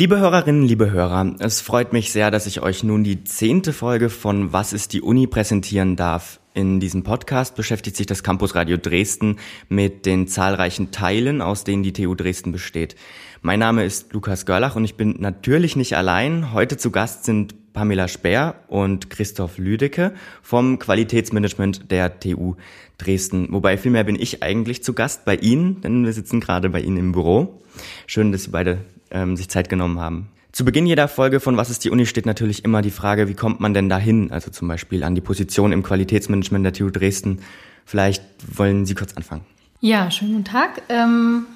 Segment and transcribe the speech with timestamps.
[0.00, 4.08] Liebe Hörerinnen, liebe Hörer, es freut mich sehr, dass ich euch nun die zehnte Folge
[4.08, 6.40] von Was ist die Uni präsentieren darf.
[6.54, 9.36] In diesem Podcast beschäftigt sich das Campus Radio Dresden
[9.68, 12.96] mit den zahlreichen Teilen, aus denen die TU Dresden besteht.
[13.42, 16.54] Mein Name ist Lukas Görlach und ich bin natürlich nicht allein.
[16.54, 22.54] Heute zu Gast sind Pamela Speer und Christoph Lüdecke vom Qualitätsmanagement der TU
[22.96, 23.48] Dresden.
[23.50, 26.96] Wobei vielmehr bin ich eigentlich zu Gast bei Ihnen, denn wir sitzen gerade bei Ihnen
[26.96, 27.60] im Büro.
[28.06, 28.78] Schön, dass Sie beide
[29.10, 30.28] ähm, sich Zeit genommen haben.
[30.52, 33.34] Zu Beginn jeder Folge von Was ist die Uni steht natürlich immer die Frage, wie
[33.34, 34.32] kommt man denn dahin?
[34.32, 37.40] Also zum Beispiel an die Position im Qualitätsmanagement der TU Dresden.
[37.84, 38.22] Vielleicht
[38.58, 39.44] wollen Sie kurz anfangen.
[39.80, 40.82] Ja, schönen guten Tag.
[40.88, 41.46] Ähm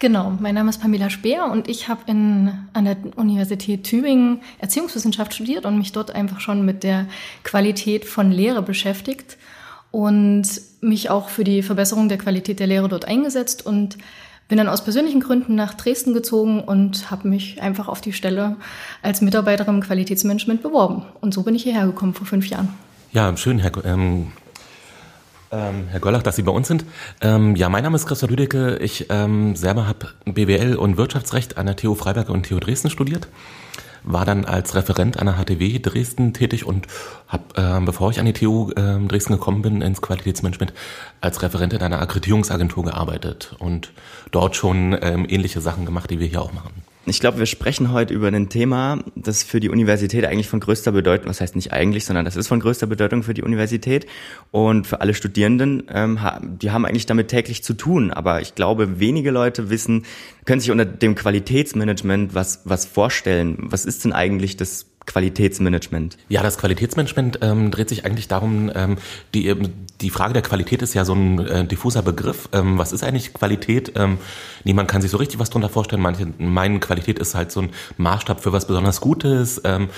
[0.00, 5.66] Genau, mein Name ist Pamela Speer und ich habe an der Universität Tübingen Erziehungswissenschaft studiert
[5.66, 7.06] und mich dort einfach schon mit der
[7.42, 9.38] Qualität von Lehre beschäftigt
[9.90, 10.46] und
[10.80, 13.98] mich auch für die Verbesserung der Qualität der Lehre dort eingesetzt und
[14.48, 18.56] bin dann aus persönlichen Gründen nach Dresden gezogen und habe mich einfach auf die Stelle
[19.02, 21.02] als Mitarbeiterin im Qualitätsmanagement beworben.
[21.20, 22.70] Und so bin ich hierher gekommen vor fünf Jahren.
[23.12, 24.32] Ja, schön, Herr, ähm,
[25.50, 26.84] ähm, Herr Gollach, dass Sie bei uns sind.
[27.20, 28.78] Ähm, ja, mein Name ist Christoph Lüdecke.
[28.78, 33.28] Ich ähm, selber habe BWL und Wirtschaftsrecht an der TU Freiberg und TU Dresden studiert.
[34.10, 36.86] War dann als Referent an der HTW Dresden tätig und
[37.26, 40.72] habe, ähm, bevor ich an die TU ähm, Dresden gekommen bin, ins Qualitätsmanagement
[41.20, 43.92] als Referent in einer Akkreditierungsagentur gearbeitet und
[44.30, 46.87] dort schon ähm, ähnliche Sachen gemacht, die wir hier auch machen.
[47.08, 50.92] Ich glaube, wir sprechen heute über ein Thema, das für die Universität eigentlich von größter
[50.92, 54.06] Bedeutung, was heißt nicht eigentlich, sondern das ist von größter Bedeutung für die Universität
[54.50, 55.84] und für alle Studierenden.
[55.88, 56.18] Ähm,
[56.60, 60.04] die haben eigentlich damit täglich zu tun, aber ich glaube, wenige Leute wissen,
[60.44, 63.56] können sich unter dem Qualitätsmanagement was, was vorstellen.
[63.60, 66.18] Was ist denn eigentlich das Qualitätsmanagement?
[66.28, 68.98] Ja, das Qualitätsmanagement ähm, dreht sich eigentlich darum, ähm,
[69.34, 69.54] die,
[70.00, 72.48] die Frage der Qualität ist ja so ein äh, diffuser Begriff.
[72.52, 73.92] Ähm, was ist eigentlich Qualität?
[73.96, 74.18] Ähm,
[74.64, 76.02] niemand kann sich so richtig was drunter vorstellen.
[76.02, 79.62] Manche meinen, Qualität ist halt so ein Maßstab für was besonders Gutes.
[79.64, 79.88] Ähm,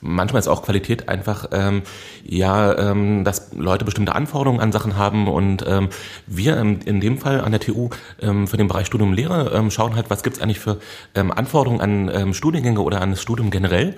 [0.00, 1.82] manchmal ist auch Qualität einfach, ähm,
[2.24, 5.88] ja, ähm, dass Leute bestimmte Anforderungen an Sachen haben und ähm,
[6.26, 7.90] wir ähm, in dem Fall an der TU
[8.20, 10.78] ähm, für den Bereich Studium Lehre ähm, schauen halt, was gibt's eigentlich für
[11.14, 13.96] ähm, Anforderungen an ähm, Studiengänge oder an das Studium generell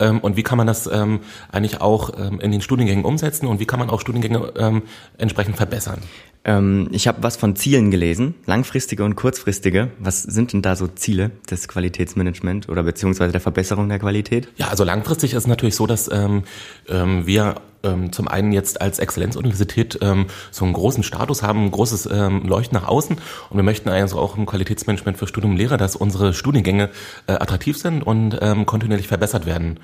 [0.00, 1.20] ähm, und wie kann man das ähm,
[1.50, 4.82] eigentlich auch ähm, in den Studiengängen umsetzen und wie kann man auch Studiengänge ähm,
[5.16, 6.00] entsprechend verbessern?
[6.44, 9.90] Ähm, ich habe was von Zielen gelesen, langfristige und kurzfristige.
[9.98, 14.48] Was sind denn da so Ziele des Qualitätsmanagement oder beziehungsweise der Verbesserung der Qualität?
[14.56, 16.44] Ja, also langfristig ist natürlich so, dass ähm,
[16.88, 21.70] ähm, wir ähm, zum einen jetzt als Exzellenzuniversität ähm, so einen großen Status haben, ein
[21.70, 23.16] großes ähm, Leuchten nach außen
[23.50, 26.90] und wir möchten also auch im Qualitätsmanagement für Studium und Lehre, dass unsere Studiengänge
[27.26, 29.80] äh, attraktiv sind und ähm, kontinuierlich verbessert werden.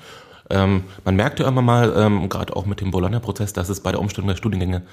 [0.49, 3.91] Ähm, man merkt ja immer mal, ähm, gerade auch mit dem Bologna-Prozess, dass es bei
[3.91, 4.83] der Umstellung der Studiengänge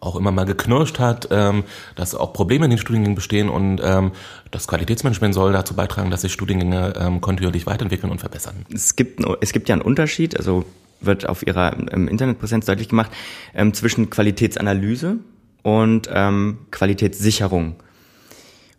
[0.00, 1.64] auch immer mal geknirscht hat, ähm,
[1.96, 4.12] dass auch Probleme in den Studiengängen bestehen und ähm,
[4.50, 8.66] das Qualitätsmanagement soll dazu beitragen, dass sich Studiengänge ähm, kontinuierlich weiterentwickeln und verbessern.
[8.72, 10.64] Es gibt, es gibt ja einen Unterschied, also
[11.06, 13.10] wird auf ihrer ähm, Internetpräsenz deutlich gemacht,
[13.54, 15.18] ähm, zwischen Qualitätsanalyse
[15.62, 17.76] und ähm, Qualitätssicherung.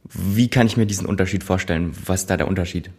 [0.03, 1.93] Wie kann ich mir diesen Unterschied vorstellen?
[2.05, 2.91] Was ist da der Unterschied?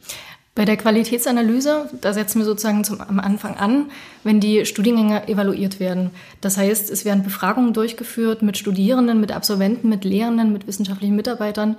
[0.56, 3.90] Bei der Qualitätsanalyse, da setzen wir sozusagen zum, am Anfang an,
[4.24, 6.10] wenn die Studiengänge evaluiert werden.
[6.40, 11.76] Das heißt, es werden Befragungen durchgeführt mit Studierenden, mit Absolventen, mit Lehrenden, mit wissenschaftlichen Mitarbeitern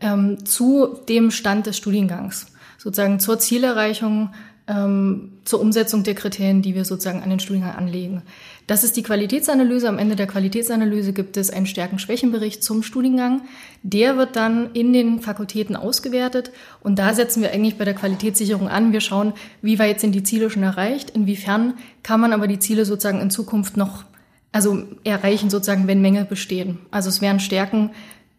[0.00, 2.46] ähm, zu dem Stand des Studiengangs,
[2.78, 4.30] sozusagen zur Zielerreichung,
[4.68, 8.22] ähm, zur Umsetzung der Kriterien, die wir sozusagen an den Studiengang anlegen.
[8.66, 9.88] Das ist die Qualitätsanalyse.
[9.88, 13.42] Am Ende der Qualitätsanalyse gibt es einen Stärken-Schwächen-Bericht zum Studiengang.
[13.82, 16.52] Der wird dann in den Fakultäten ausgewertet
[16.82, 18.92] und da setzen wir eigentlich bei der Qualitätssicherung an.
[18.92, 22.84] Wir schauen, wie weit sind die Ziele schon erreicht, inwiefern kann man aber die Ziele
[22.84, 24.04] sozusagen in Zukunft noch
[24.52, 26.78] also erreichen, sozusagen, wenn Mängel bestehen.
[26.90, 27.90] Also es werden Stärken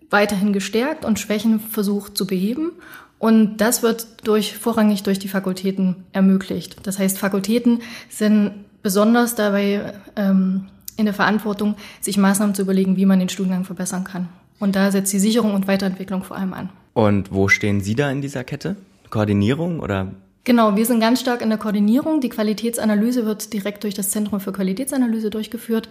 [0.09, 2.71] weiterhin gestärkt und Schwächen versucht zu beheben.
[3.19, 6.77] Und das wird durch, vorrangig durch die Fakultäten ermöglicht.
[6.83, 13.05] Das heißt, Fakultäten sind besonders dabei ähm, in der Verantwortung, sich Maßnahmen zu überlegen, wie
[13.05, 14.29] man den Studiengang verbessern kann.
[14.59, 16.69] Und da setzt die Sicherung und Weiterentwicklung vor allem an.
[16.93, 18.75] Und wo stehen Sie da in dieser Kette?
[19.09, 20.11] Koordinierung oder?
[20.43, 22.21] Genau, wir sind ganz stark in der Koordinierung.
[22.21, 25.89] Die Qualitätsanalyse wird direkt durch das Zentrum für Qualitätsanalyse durchgeführt.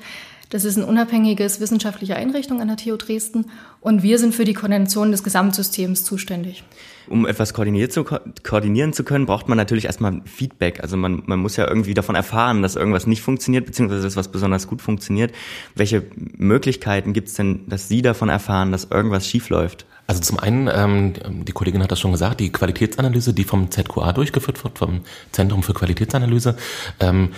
[0.51, 3.51] Das ist eine unabhängiges wissenschaftliche Einrichtung an der TU Dresden
[3.81, 6.65] und wir sind für die Koordination des Gesamtsystems zuständig.
[7.07, 10.81] Um etwas koordiniert zu, ko koordinieren zu können, braucht man natürlich erstmal Feedback.
[10.81, 14.29] Also man, man muss ja irgendwie davon erfahren, dass irgendwas nicht funktioniert, beziehungsweise dass was
[14.29, 15.33] besonders gut funktioniert.
[15.75, 19.85] Welche Möglichkeiten gibt es denn, dass Sie davon erfahren, dass irgendwas schief läuft?
[20.09, 21.13] Also zum einen, ähm,
[21.45, 25.03] die Kollegin hat das schon gesagt, die Qualitätsanalyse, die vom ZQA durchgeführt wird, vom
[25.33, 26.57] Zentrum für Qualitätsanalyse,
[26.99, 27.35] ähm,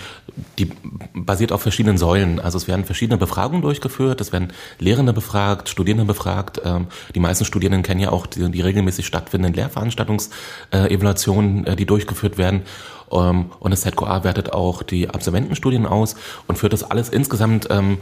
[0.57, 0.71] die
[1.13, 2.39] basiert auf verschiedenen Säulen.
[2.39, 6.61] Also es werden verschiedene Befragungen durchgeführt, es werden Lehrende befragt, Studierende befragt.
[6.63, 12.37] Ähm, die meisten Studierenden kennen ja auch die, die regelmäßig stattfindenden Lehrveranstaltungsevaluationen, äh, die durchgeführt
[12.37, 12.61] werden.
[13.11, 16.15] Ähm, und das ZQA wertet auch die Absolventenstudien aus
[16.47, 17.97] und führt das alles insgesamt ähm,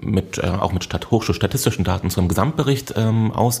[0.00, 3.60] mit, äh, auch mit Stadt hochschulstatistischen Daten zu einem Gesamtbericht ähm, aus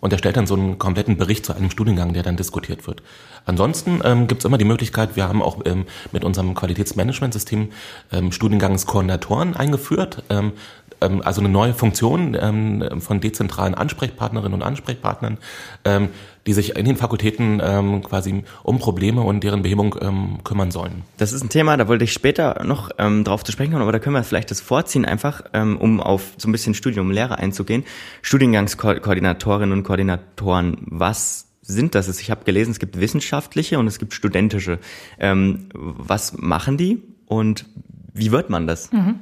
[0.00, 3.02] und erstellt dann so einen kompletten Bericht zu einem Studiengang, der dann diskutiert wird.
[3.46, 7.70] Ansonsten ähm, gibt es immer die Möglichkeit, wir haben auch ähm, mit unserem Qualitätsmanagementsystem
[8.12, 10.22] ähm, Studiengangskoordinatoren eingeführt.
[10.28, 10.52] Ähm,
[11.00, 15.38] ähm, also eine neue Funktion ähm, von dezentralen Ansprechpartnerinnen und Ansprechpartnern,
[15.84, 16.08] ähm,
[16.46, 21.02] die sich in den Fakultäten ähm, quasi um Probleme und deren Behebung ähm, kümmern sollen.
[21.16, 23.92] Das ist ein Thema, da wollte ich später noch ähm, drauf zu sprechen kommen, aber
[23.92, 27.38] da können wir vielleicht das vorziehen, einfach ähm, um auf so ein bisschen Studium Lehre
[27.38, 27.84] einzugehen.
[28.22, 32.08] Studiengangskoordinatorinnen und Koordinatoren, was sind das?
[32.20, 34.78] Ich habe gelesen, es gibt wissenschaftliche und es gibt studentische.
[35.18, 37.66] Ähm, was machen die und
[38.14, 38.90] wie wird man das?
[38.90, 39.20] Mhm.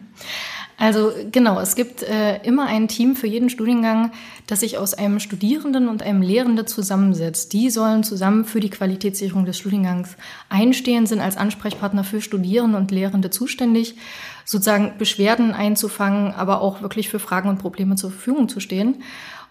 [0.78, 4.12] Also genau, es gibt äh, immer ein Team für jeden Studiengang,
[4.46, 7.54] das sich aus einem Studierenden und einem Lehrenden zusammensetzt.
[7.54, 10.16] Die sollen zusammen für die Qualitätssicherung des Studiengangs
[10.50, 13.96] einstehen, sind als Ansprechpartner für Studierende und Lehrende zuständig,
[14.44, 19.02] sozusagen Beschwerden einzufangen, aber auch wirklich für Fragen und Probleme zur Verfügung zu stehen.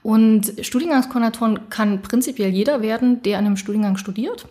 [0.03, 4.45] Und Studiengangskoordinatoren kann prinzipiell jeder werden, der an einem Studiengang studiert.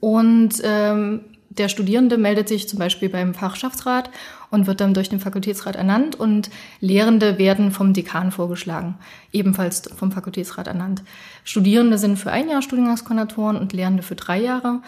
[0.00, 4.10] Und ähm, der Studierende meldet sich zum Beispiel beim Fachschaftsrat
[4.50, 6.50] und wird dann durch den Fakultätsrat ernannt und
[6.80, 8.96] Lehrende werden vom Dekan vorgeschlagen,
[9.32, 11.02] ebenfalls vom Fakultätsrat ernannt.
[11.44, 14.80] Studierende sind für ein Jahr Studiengangskoordinatoren und Lehrende für drei Jahre.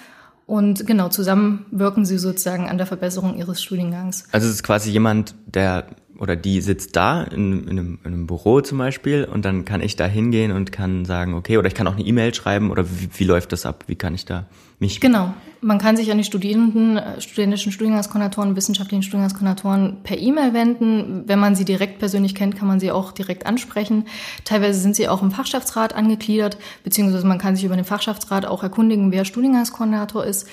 [0.47, 4.25] Und genau, zusammen wirken sie sozusagen an der Verbesserung ihres Studiengangs.
[4.33, 5.89] Also es ist quasi jemand, der
[6.19, 9.81] oder die sitzt da in, in, einem, in einem Büro zum Beispiel und dann kann
[9.81, 12.85] ich da hingehen und kann sagen, okay, oder ich kann auch eine E-Mail schreiben oder
[12.91, 13.85] wie, wie läuft das ab?
[13.87, 14.47] Wie kann ich da
[14.79, 15.01] mich...
[15.01, 21.25] Genau, man kann sich an die Studierenden, äh, studentischen Studiengangskoordinatoren, wissenschaftlichen Studiengangskoordinatoren per E-Mail wenden.
[21.27, 24.07] Wenn man sie direkt persönlich kennt, kann man sie auch direkt ansprechen.
[24.45, 28.63] Teilweise sind sie auch im Fachschaftsrat angegliedert, beziehungsweise man kann sich über den Fachschaftsrat auch
[28.63, 30.49] erkundigen, wer Studiengangskoordinator ist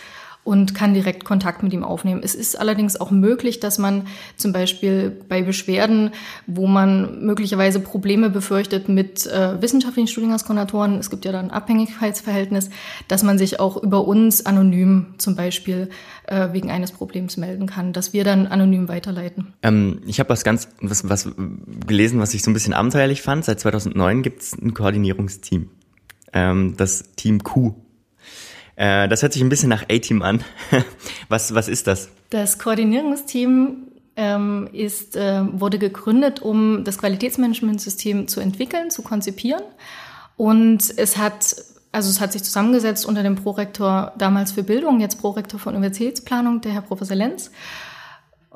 [0.45, 2.21] und kann direkt Kontakt mit ihm aufnehmen.
[2.23, 4.07] Es ist allerdings auch möglich, dass man
[4.37, 6.11] zum Beispiel bei Beschwerden,
[6.45, 12.69] wo man möglicherweise Probleme befürchtet mit äh, wissenschaftlichen Studiengangskoordinatoren, es gibt ja dann ein Abhängigkeitsverhältnis,
[13.07, 15.89] dass man sich auch über uns anonym zum Beispiel
[16.27, 19.53] äh, wegen eines Problems melden kann, dass wir dann anonym weiterleiten.
[19.63, 21.27] Ähm, ich habe was ganz was, was
[21.87, 23.45] gelesen, was ich so ein bisschen abenteuerlich fand.
[23.45, 25.69] Seit 2009 gibt es ein Koordinierungsteam,
[26.33, 27.73] ähm, das Team Q
[28.75, 30.43] äh, das hört sich ein bisschen nach A-Team an.
[31.29, 32.09] was, was ist das?
[32.29, 39.63] Das Koordinierungsteam ähm, ist, äh, wurde gegründet, um das Qualitätsmanagementsystem zu entwickeln, zu konzipieren.
[40.37, 41.55] Und es hat,
[41.91, 46.61] also es hat sich zusammengesetzt unter dem Prorektor damals für Bildung, jetzt Prorektor für Universitätsplanung,
[46.61, 47.51] der Herr Professor Lenz.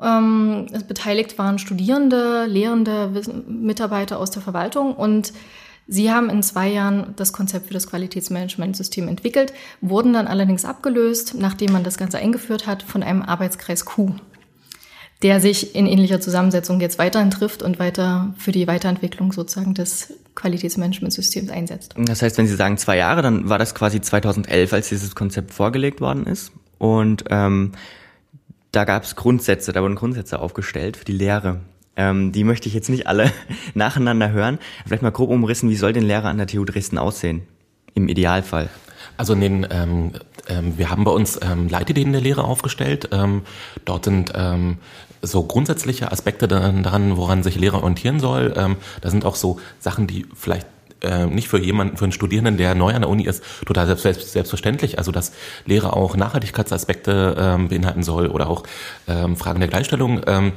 [0.02, 3.10] Ähm, beteiligt waren Studierende, Lehrende,
[3.46, 5.32] Mitarbeiter aus der Verwaltung und
[5.92, 11.34] Sie haben in zwei Jahren das Konzept für das Qualitätsmanagementsystem entwickelt, wurden dann allerdings abgelöst,
[11.36, 14.14] nachdem man das Ganze eingeführt hat, von einem Arbeitskreis Q,
[15.24, 20.14] der sich in ähnlicher Zusammensetzung jetzt weiterhin trifft und weiter für die Weiterentwicklung sozusagen des
[20.36, 21.96] Qualitätsmanagementsystems einsetzt.
[21.96, 25.52] Das heißt, wenn Sie sagen zwei Jahre, dann war das quasi 2011, als dieses Konzept
[25.52, 26.52] vorgelegt worden ist.
[26.78, 27.72] Und ähm,
[28.70, 31.58] da gab es Grundsätze, da wurden Grundsätze aufgestellt für die Lehre.
[32.00, 33.30] Ähm, die möchte ich jetzt nicht alle
[33.74, 34.58] nacheinander hören.
[34.86, 37.42] Vielleicht mal grob umrissen, wie soll denn Lehrer an der TU Dresden aussehen?
[37.92, 38.70] Im Idealfall.
[39.18, 40.12] Also in den, ähm,
[40.48, 43.10] ähm, wir haben bei uns ähm, Leitideen der Lehre aufgestellt.
[43.12, 43.42] Ähm,
[43.84, 44.78] dort sind ähm,
[45.20, 48.54] so grundsätzliche Aspekte daran, woran sich Lehrer orientieren soll.
[48.56, 50.66] Ähm, da sind auch so Sachen, die vielleicht
[51.02, 54.32] äh, nicht für jemanden, für einen Studierenden, der neu an der Uni ist, total selbst,
[54.32, 54.98] selbstverständlich.
[54.98, 55.32] Also dass
[55.66, 58.64] Lehre auch Nachhaltigkeitsaspekte ähm, beinhalten soll oder auch
[59.08, 60.20] ähm, Fragen der Gleichstellung.
[60.26, 60.52] Ähm,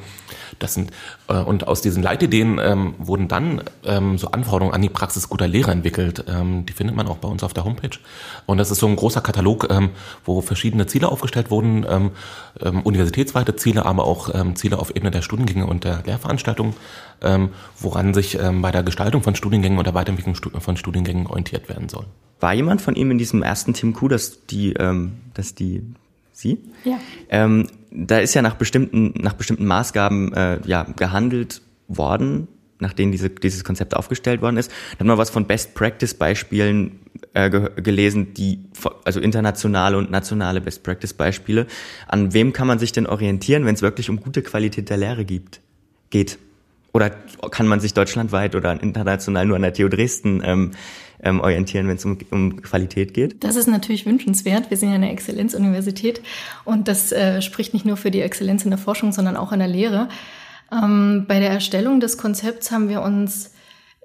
[0.59, 0.91] das sind,
[1.27, 5.47] äh, und aus diesen Leitideen ähm, wurden dann ähm, so Anforderungen an die Praxis guter
[5.47, 6.25] Lehrer entwickelt.
[6.27, 7.97] Ähm, die findet man auch bei uns auf der Homepage.
[8.45, 9.89] Und das ist so ein großer Katalog, ähm,
[10.25, 12.11] wo verschiedene Ziele aufgestellt wurden, ähm,
[12.61, 16.73] ähm, universitätsweite Ziele, aber auch ähm, Ziele auf Ebene der Studiengänge und der Lehrveranstaltungen,
[17.21, 21.89] ähm, woran sich ähm, bei der Gestaltung von Studiengängen oder Weiterentwicklung von Studiengängen orientiert werden
[21.89, 22.05] soll.
[22.39, 25.81] War jemand von ihm in diesem ersten Team Q, dass die, ähm, dass die
[26.33, 26.57] Sie?
[26.83, 26.99] Ja.
[27.29, 32.47] Ähm, da ist ja nach bestimmten, nach bestimmten Maßgaben äh, ja, gehandelt worden,
[32.79, 34.71] nachdem diese, dieses Konzept aufgestellt worden ist.
[34.97, 36.99] Dann haben wir was von Best Practice Beispielen
[37.33, 38.65] äh, ge gelesen, die
[39.05, 41.67] also internationale und nationale Best Practice Beispiele.
[42.07, 45.23] An wem kann man sich denn orientieren, wenn es wirklich um gute Qualität der Lehre
[45.23, 45.61] gibt,
[46.09, 46.39] geht?
[46.93, 47.09] Oder
[47.51, 50.71] kann man sich deutschlandweit oder international nur an der TU Dresden ähm,
[51.21, 53.43] ähm, orientieren, wenn es um, um Qualität geht?
[53.43, 54.69] Das ist natürlich wünschenswert.
[54.69, 56.21] Wir sind ja eine Exzellenzuniversität
[56.65, 59.59] und das äh, spricht nicht nur für die Exzellenz in der Forschung, sondern auch in
[59.59, 60.07] der Lehre.
[60.71, 63.51] Ähm, bei der Erstellung des Konzepts haben wir uns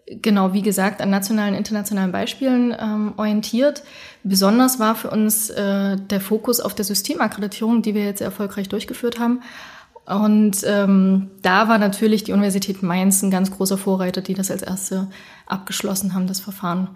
[0.06, 3.82] genau, wie gesagt, an nationalen, internationalen Beispielen ähm, orientiert.
[4.24, 9.18] Besonders war für uns äh, der Fokus auf der Systemakkreditierung, die wir jetzt erfolgreich durchgeführt
[9.18, 9.42] haben.
[10.08, 14.62] Und ähm, da war natürlich die Universität Mainz ein ganz großer Vorreiter, die das als
[14.62, 15.08] erste
[15.46, 16.88] abgeschlossen haben, das Verfahren.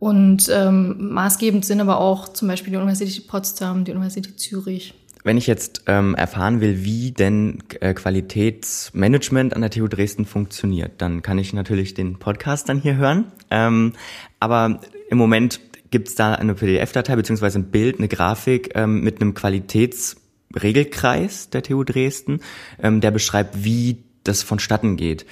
[0.00, 4.94] Und ähm, maßgebend sind aber auch zum Beispiel die Universität Potsdam, die Universität Zürich.
[5.22, 10.92] Wenn ich jetzt ähm, erfahren will, wie denn äh, Qualitätsmanagement an der TU Dresden funktioniert,
[10.98, 13.26] dann kann ich natürlich den Podcast dann hier hören.
[13.50, 13.92] Ähm,
[14.40, 15.60] aber im Moment
[15.90, 19.34] gibt es da eine PDF-Datei beziehungsweise ein Bild, eine Grafik ähm, mit einem
[20.52, 22.40] Qualitätsregelkreis der TU Dresden,
[22.82, 25.26] ähm, der beschreibt, wie das vonstatten geht.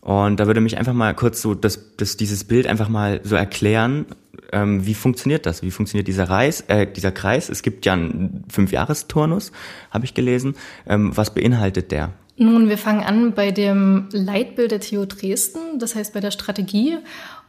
[0.00, 3.36] Und da würde mich einfach mal kurz so das, das, dieses Bild einfach mal so
[3.36, 4.06] erklären,
[4.52, 5.62] ähm, wie funktioniert das?
[5.62, 7.50] Wie funktioniert dieser Reis, äh, dieser Kreis?
[7.50, 9.52] Es gibt ja einen Fünfjahresturnus,
[9.90, 10.54] habe ich gelesen.
[10.86, 12.12] Ähm, was beinhaltet der?
[12.40, 16.98] Nun, wir fangen an bei dem Leitbild der TU Dresden, das heißt bei der Strategie.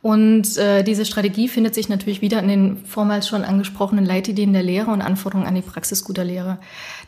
[0.01, 4.63] Und äh, diese Strategie findet sich natürlich wieder in den vormals schon angesprochenen Leitideen der
[4.63, 6.59] Lehre und Anforderungen an die Praxis guter Lehre.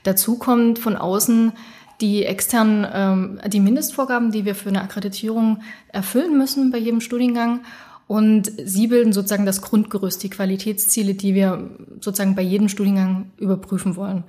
[0.04, 1.54] Dazu kommt von außen
[2.02, 7.62] die externen, ähm, die Mindestvorgaben, die wir für eine Akkreditierung erfüllen müssen bei jedem Studiengang.
[8.08, 11.70] Und sie bilden sozusagen das Grundgerüst, die Qualitätsziele, die wir
[12.02, 14.26] sozusagen bei jedem Studiengang überprüfen wollen.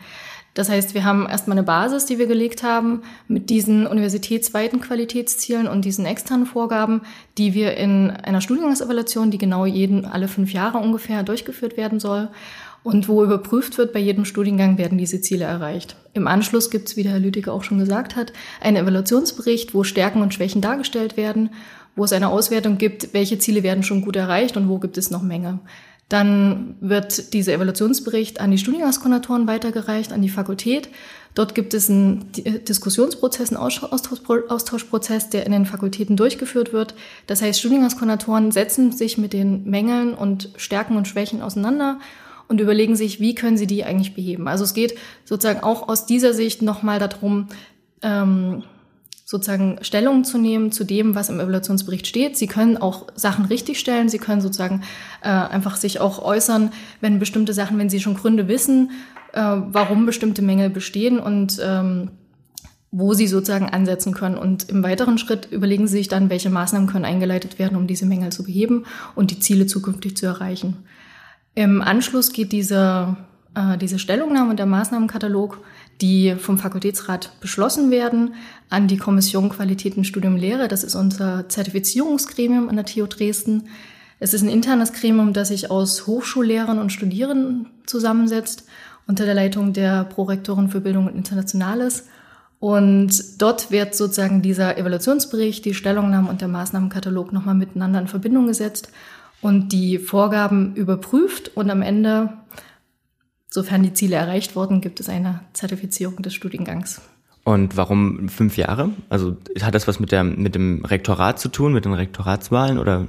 [0.55, 5.67] Das heißt, wir haben erstmal eine Basis, die wir gelegt haben mit diesen universitätsweiten Qualitätszielen
[5.67, 7.03] und diesen externen Vorgaben,
[7.39, 12.29] die wir in einer Studiengangsevaluation, die genau jeden alle fünf Jahre ungefähr durchgeführt werden soll,
[12.85, 15.97] und wo überprüft wird, bei jedem Studiengang werden diese Ziele erreicht.
[16.15, 19.85] Im Anschluss gibt es, wie der Herr Lüdecke auch schon gesagt hat, einen Evaluationsbericht, wo
[19.85, 21.51] Stärken und Schwächen dargestellt werden,
[21.95, 25.11] wo es eine Auswertung gibt, welche Ziele werden schon gut erreicht und wo gibt es
[25.11, 25.61] noch Mängel.
[26.13, 30.91] Dann wird dieser Evaluationsbericht an die Studiengangskoordinatoren weitergereicht, an die Fakultät.
[31.35, 32.31] Dort gibt es einen
[32.69, 36.95] Diskussionsprozess, einen Austauschprozess, der in den Fakultäten durchgeführt wird.
[37.27, 41.99] Das heißt, Studiengangskoordinatoren setzen sich mit den Mängeln und Stärken und Schwächen auseinander
[42.47, 44.49] und überlegen sich, wie können sie die eigentlich beheben.
[44.49, 47.49] Also es geht sozusagen auch aus dieser Sicht nochmal darum,
[48.03, 48.65] ähm,
[49.25, 52.37] sozusagen Stellung zu nehmen zu dem, was im Evaluationsbericht steht.
[52.37, 54.09] Sie können auch Sachen richtigstellen.
[54.09, 54.83] Sie können sozusagen
[55.23, 58.91] äh, einfach sich auch äußern, wenn bestimmte Sachen, wenn Sie schon Gründe wissen,
[59.33, 62.11] äh, warum bestimmte Mängel bestehen und ähm,
[62.91, 64.37] wo Sie sozusagen ansetzen können.
[64.37, 68.07] Und im weiteren Schritt überlegen Sie sich dann, welche Maßnahmen können eingeleitet werden, um diese
[68.07, 70.77] Mängel zu beheben und die Ziele zukünftig zu erreichen.
[71.55, 73.17] Im Anschluss geht diese,
[73.55, 75.61] äh, diese Stellungnahme und der Maßnahmenkatalog,
[76.03, 78.35] die vom Fakultätsrat beschlossen werden,
[78.69, 80.69] an die Kommission Qualitätenstudium Lehre.
[80.69, 83.69] Das ist unser Zertifizierungsgremium an der TU Dresden.
[84.19, 88.67] Es ist ein internes Gremium, das sich aus Hochschullehrern und Studierenden zusammensetzt,
[89.07, 92.09] unter der Leitung der Prorektorin für Bildung und Internationales.
[92.61, 98.47] Und dort wird sozusagen dieser Evaluationsbericht, die Stellungnahme und der Maßnahmenkatalog nochmal miteinander in Verbindung
[98.47, 98.93] gesetzt
[99.41, 102.33] und die Vorgaben überprüft und am Ende,
[103.53, 107.03] sofern die Ziele erreicht wurden, gibt es eine Zertifizierung des Studiengangs.
[107.45, 108.91] Und warum fünf Jahre?
[109.11, 113.09] Also hat das was mit, der, mit dem Rektorat zu tun, mit den Rektoratswahlen oder?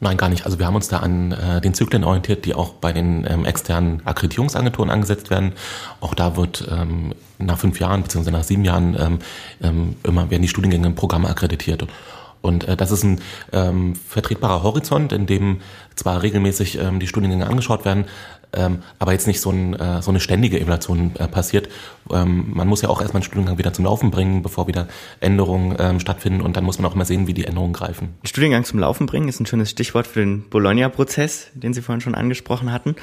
[0.00, 0.46] Nein, gar nicht.
[0.46, 3.44] Also wir haben uns da an äh, den Zyklen orientiert, die auch bei den ähm,
[3.44, 5.52] externen Akkreditierungsagenturen angesetzt werden.
[6.00, 8.30] Auch da wird ähm, nach fünf Jahren bzw.
[8.30, 9.18] nach sieben Jahren ähm,
[9.62, 11.86] ähm, immer werden die Studiengänge im Programm akkreditiert.
[12.42, 13.20] Und äh, das ist ein
[13.52, 15.60] ähm, vertretbarer Horizont, in dem
[15.94, 18.04] zwar regelmäßig ähm, die Studiengänge angeschaut werden,
[18.56, 21.68] ähm, aber jetzt nicht so, ein, äh, so eine ständige Evaluation äh, passiert.
[22.12, 24.88] Ähm, man muss ja auch erstmal einen Studiengang wieder zum Laufen bringen, bevor wieder
[25.20, 28.14] Änderungen ähm, stattfinden und dann muss man auch mal sehen, wie die Änderungen greifen.
[28.24, 32.14] Studiengang zum Laufen bringen ist ein schönes Stichwort für den Bologna-Prozess, den Sie vorhin schon
[32.14, 32.96] angesprochen hatten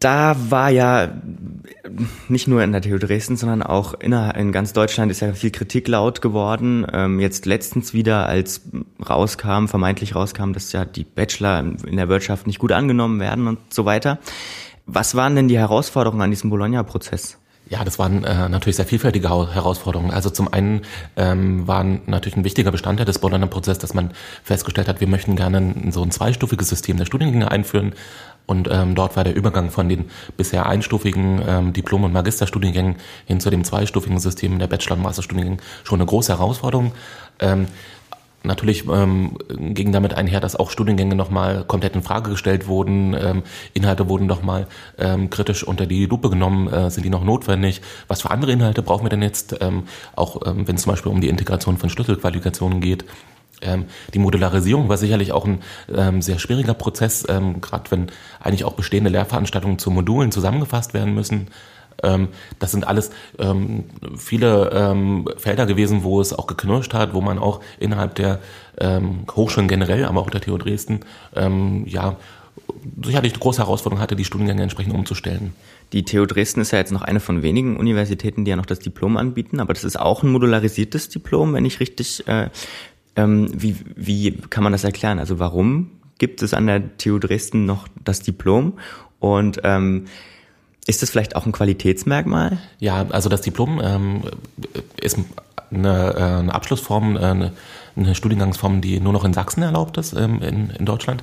[0.00, 1.10] da war ja
[2.28, 5.88] nicht nur in der TU Dresden, sondern auch in ganz Deutschland ist ja viel Kritik
[5.88, 6.86] laut geworden.
[6.90, 8.62] Ähm, jetzt letztens wieder, als
[9.06, 13.58] rauskam, vermeintlich rauskam, dass ja die Bachelor in der Wirtschaft nicht gut angenommen werden und
[13.68, 14.18] so weiter.
[14.86, 17.36] Was waren denn die Herausforderungen an diesem Bologna-Prozess?
[17.70, 20.10] Ja, das waren äh, natürlich sehr vielfältige Herausforderungen.
[20.10, 20.82] Also zum einen
[21.16, 24.10] ähm, waren natürlich ein wichtiger Bestandteil des Bologna-Prozesses, dass man
[24.42, 27.92] festgestellt hat, wir möchten gerne so ein zweistufiges System der Studiengänge einführen.
[28.50, 33.38] Und ähm, dort war der Übergang von den bisher einstufigen ähm, Diplom- und Magisterstudiengängen hin
[33.38, 36.90] zu dem zweistufigen System der Bachelor- und Masterstudiengängen schon eine große Herausforderung.
[37.38, 37.68] Ähm,
[38.42, 43.12] Natürlich ähm, ging damit einher, dass auch Studiengänge nochmal komplett in Frage gestellt wurden.
[43.12, 43.42] Ähm,
[43.74, 44.66] Inhalte wurden nochmal
[44.98, 46.66] ähm, kritisch unter die Lupe genommen.
[46.72, 47.82] Äh, sind die noch notwendig?
[48.08, 49.56] Was für andere Inhalte brauchen wir denn jetzt?
[49.60, 49.82] Ähm,
[50.16, 53.04] auch ähm, wenn es zum Beispiel um die Integration von Schlüsselqualifikationen geht.
[53.62, 55.60] Ähm, die Modularisierung war sicherlich auch ein
[55.94, 58.06] ähm, sehr schwieriger Prozess, ähm, gerade wenn
[58.40, 61.48] eigentlich auch bestehende Lehrveranstaltungen zu Modulen zusammengefasst werden müssen.
[62.02, 63.84] Ähm, das sind alles ähm,
[64.16, 68.40] viele ähm, Felder gewesen, wo es auch geknirscht hat, wo man auch innerhalb der
[69.36, 71.00] Hochschulen generell, aber auch der TU Dresden,
[71.34, 72.16] ja,
[73.04, 75.52] sicherlich eine große Herausforderung hatte, die Studiengänge entsprechend umzustellen.
[75.92, 78.78] Die TU Dresden ist ja jetzt noch eine von wenigen Universitäten, die ja noch das
[78.78, 82.48] Diplom anbieten, aber das ist auch ein modularisiertes Diplom, wenn ich richtig, äh,
[83.16, 85.18] ähm, wie, wie kann man das erklären?
[85.18, 88.74] Also warum gibt es an der TU Dresden noch das Diplom
[89.18, 90.06] und ähm,
[90.86, 92.58] ist das vielleicht auch ein Qualitätsmerkmal?
[92.78, 94.22] Ja, also das Diplom ähm,
[95.00, 95.18] ist
[95.70, 97.52] eine, äh, eine Abschlussform, äh, eine,
[97.96, 101.22] eine Studiengangsform, die nur noch in Sachsen erlaubt ist, ähm, in, in Deutschland.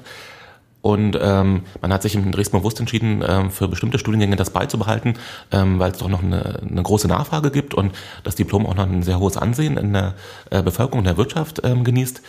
[0.87, 5.15] Und ähm, man hat sich in Dresden bewusst entschieden, ähm, für bestimmte Studiengänge das beizubehalten,
[5.51, 7.91] ähm, weil es doch noch eine, eine große Nachfrage gibt und
[8.23, 10.13] das Diplom auch noch ein sehr hohes Ansehen in der
[10.49, 12.21] äh, Bevölkerung, in der Wirtschaft ähm, genießt.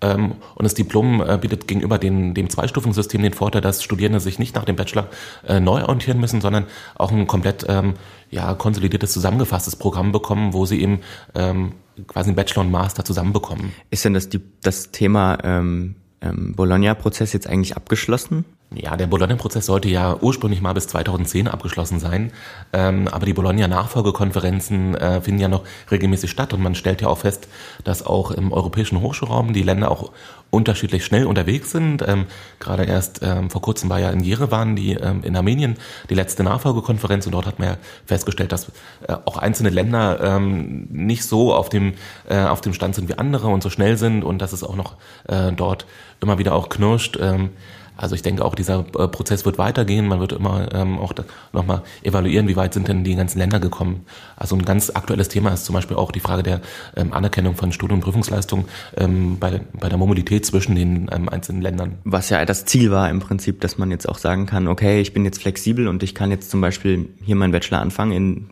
[0.00, 4.38] Ähm, und das Diplom äh, bietet gegenüber den, dem Zweistufungssystem den Vorteil, dass Studierende sich
[4.38, 5.08] nicht nach dem Bachelor
[5.46, 7.92] äh, neu orientieren müssen, sondern auch ein komplett ähm,
[8.30, 11.00] ja, konsolidiertes, zusammengefasstes Programm bekommen, wo sie eben
[11.34, 11.72] ähm,
[12.06, 13.74] quasi einen Bachelor und Master zusammenbekommen.
[13.90, 18.44] Ist denn das, die, das Thema ähm, ähm, Bologna-Prozess jetzt eigentlich abgeschlossen?
[18.74, 22.32] Ja, der Bologna-Prozess sollte ja ursprünglich mal bis 2010 abgeschlossen sein,
[22.74, 27.16] ähm, aber die Bologna-Nachfolgekonferenzen äh, finden ja noch regelmäßig statt und man stellt ja auch
[27.16, 27.48] fest,
[27.84, 30.12] dass auch im europäischen Hochschulraum die Länder auch
[30.50, 32.06] unterschiedlich schnell unterwegs sind.
[32.06, 32.26] Ähm,
[32.58, 35.76] Gerade erst ähm, vor kurzem war ja in Jerewan die ähm, in Armenien
[36.10, 38.68] die letzte Nachfolgekonferenz und dort hat man ja festgestellt, dass
[39.06, 41.94] äh, auch einzelne Länder ähm, nicht so auf dem
[42.28, 44.76] äh, auf dem Stand sind wie andere und so schnell sind und dass es auch
[44.76, 44.96] noch
[45.26, 45.86] äh, dort
[46.20, 47.18] immer wieder auch knirscht.
[47.18, 47.50] Ähm,
[47.98, 50.06] also ich denke auch, dieser äh, Prozess wird weitergehen.
[50.06, 51.12] Man wird immer ähm, auch
[51.52, 54.06] nochmal evaluieren, wie weit sind denn die ganzen Länder gekommen.
[54.36, 56.60] Also ein ganz aktuelles Thema ist zum Beispiel auch die Frage der
[56.96, 61.60] ähm, Anerkennung von Studien- und Prüfungsleistungen ähm, bei, bei der Mobilität zwischen den ähm, einzelnen
[61.60, 61.98] Ländern.
[62.04, 65.12] Was ja das Ziel war im Prinzip, dass man jetzt auch sagen kann, okay, ich
[65.12, 68.50] bin jetzt flexibel und ich kann jetzt zum Beispiel hier meinen Bachelor anfangen in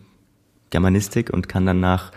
[0.70, 2.10] Germanistik und kann dann nach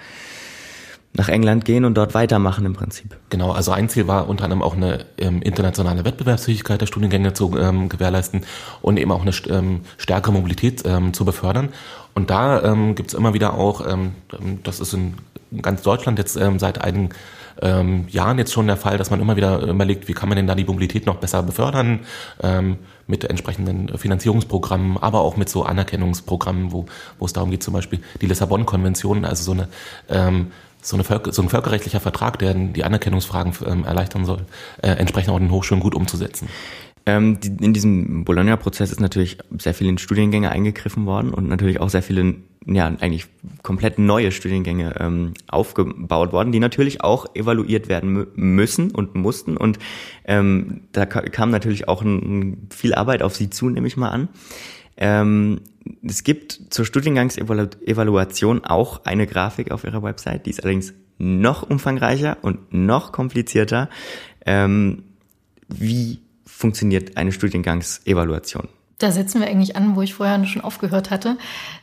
[1.13, 3.17] nach England gehen und dort weitermachen im Prinzip.
[3.29, 7.57] Genau, also ein Ziel war unter anderem auch eine ähm, internationale Wettbewerbsfähigkeit der Studiengänge zu
[7.57, 8.43] ähm, gewährleisten
[8.81, 11.69] und eben auch eine ähm, stärkere Mobilität ähm, zu befördern.
[12.13, 14.13] Und da ähm, gibt es immer wieder auch, ähm,
[14.63, 15.15] das ist in
[15.61, 17.09] ganz Deutschland jetzt ähm, seit einigen
[17.61, 20.55] Jahren jetzt schon der Fall, dass man immer wieder überlegt, wie kann man denn da
[20.55, 21.99] die Mobilität noch besser befördern,
[23.05, 26.85] mit entsprechenden Finanzierungsprogrammen, aber auch mit so Anerkennungsprogrammen, wo,
[27.17, 29.67] wo es darum geht, zum Beispiel die Lissabon-Konvention, also so eine
[30.81, 34.45] so, eine Völker, so ein völkerrechtlicher Vertrag, der die Anerkennungsfragen ähm, erleichtern soll,
[34.81, 36.47] äh, entsprechend auch in den Hochschulen gut umzusetzen.
[37.05, 41.79] Ähm, die, in diesem Bologna-Prozess ist natürlich sehr viel in Studiengänge eingegriffen worden und natürlich
[41.79, 43.25] auch sehr viele, ja, eigentlich
[43.63, 49.57] komplett neue Studiengänge ähm, aufgebaut worden, die natürlich auch evaluiert werden müssen und mussten.
[49.57, 49.79] Und
[50.25, 54.29] ähm, da kam natürlich auch ein, viel Arbeit auf sie zu, nehme ich mal an.
[54.99, 55.61] Ähm,
[56.03, 62.37] es gibt zur Studiengangsevaluation auch eine Grafik auf ihrer Website, die ist allerdings noch umfangreicher
[62.41, 63.89] und noch komplizierter.
[64.45, 65.03] Ähm,
[65.67, 68.67] wie funktioniert eine Studiengangsevaluation?
[68.97, 71.37] Da setzen wir eigentlich an, wo ich vorher schon aufgehört hatte.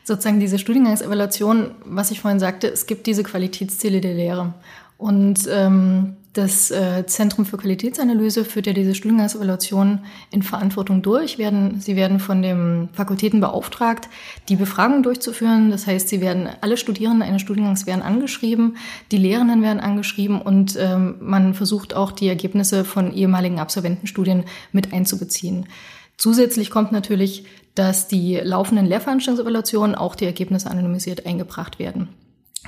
[0.04, 4.52] Sozusagen diese Studiengangsevaluation, was ich vorhin sagte, es gibt diese Qualitätsziele der Lehre.
[4.98, 11.38] Und ähm, das äh, Zentrum für Qualitätsanalyse führt ja diese Studiengangsevaluation in Verantwortung durch.
[11.38, 14.08] Werden, sie werden von den Fakultäten beauftragt,
[14.50, 15.70] die Befragung durchzuführen.
[15.70, 18.76] Das heißt, sie werden alle Studierenden eines Studiengangs werden angeschrieben,
[19.12, 24.92] die Lehrenden werden angeschrieben und ähm, man versucht auch die Ergebnisse von ehemaligen Absolventenstudien mit
[24.92, 25.66] einzubeziehen.
[26.18, 32.08] Zusätzlich kommt natürlich, dass die laufenden Lehrveranstaltungsevaluationen auch die Ergebnisse anonymisiert eingebracht werden.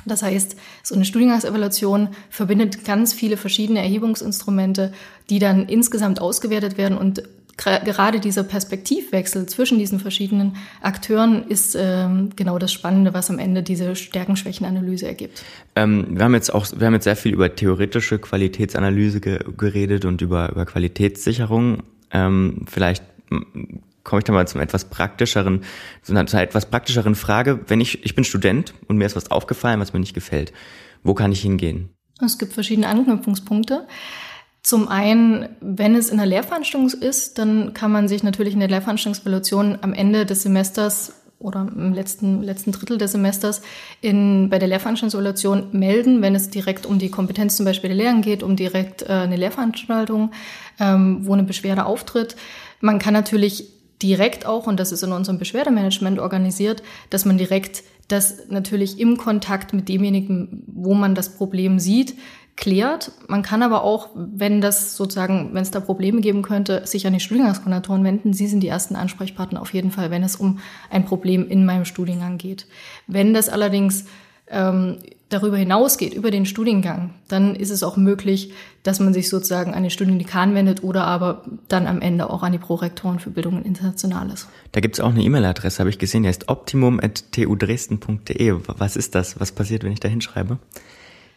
[0.04, 4.92] Das heißt, so eine Studiengangsevaluation verbindet ganz viele verschiedene Erhebungsinstrumente,
[5.30, 7.22] die dann insgesamt ausgewertet werden und
[7.58, 13.62] gerade dieser Perspektivwechsel zwischen diesen verschiedenen Akteuren ist ähm, genau das Spannende, was am Ende
[13.62, 15.42] diese Stärken-Schwächen-Analyse ergibt.
[15.74, 20.04] Ähm, wir haben jetzt auch, wir haben jetzt sehr viel über theoretische Qualitätsanalyse ge geredet
[20.04, 21.82] und über, über Qualitätssicherung.
[22.12, 23.02] Ähm, vielleicht
[24.08, 25.60] komme ich da mal zum etwas praktischeren,
[26.02, 27.60] zu einer etwas praktischeren Frage.
[27.66, 30.52] Wenn ich, ich bin Student und mir ist was aufgefallen, was mir nicht gefällt.
[31.02, 31.90] Wo kann ich hingehen?
[32.24, 33.86] Es gibt verschiedene Anknüpfungspunkte.
[34.62, 38.68] Zum einen, wenn es in der Lehrveranstaltung ist, dann kann man sich natürlich in der
[38.68, 43.62] Lehrveranstaltungsevaluation am Ende des Semesters oder im letzten, letzten Drittel des Semesters
[44.00, 48.22] in, bei der Lehrveranstaltungsevaluation melden, wenn es direkt um die Kompetenz zum Beispiel der Lehren
[48.22, 50.32] geht, um direkt äh, eine Lehrveranstaltung,
[50.80, 52.36] ähm, wo eine Beschwerde auftritt.
[52.80, 57.82] Man kann natürlich direkt auch, und das ist in unserem Beschwerdemanagement organisiert, dass man direkt
[58.08, 62.14] das natürlich im Kontakt mit demjenigen, wo man das Problem sieht,
[62.56, 63.12] klärt.
[63.28, 67.12] Man kann aber auch, wenn das sozusagen, wenn es da Probleme geben könnte, sich an
[67.12, 68.32] die Studiengangskoordinatoren wenden.
[68.32, 70.58] Sie sind die ersten Ansprechpartner auf jeden Fall, wenn es um
[70.90, 72.66] ein Problem in meinem Studiengang geht.
[73.06, 74.06] Wenn das allerdings
[74.48, 79.74] ähm, darüber hinausgeht, über den Studiengang, dann ist es auch möglich, dass man sich sozusagen
[79.74, 83.56] an den Studiendekan wendet oder aber dann am Ende auch an die Prorektoren für Bildung
[83.56, 84.48] und Internationales.
[84.72, 88.56] Da gibt es auch eine E-Mail-Adresse, habe ich gesehen, die heißt optimum.tudresden.de.
[88.78, 89.38] Was ist das?
[89.38, 90.58] Was passiert, wenn ich da hinschreibe?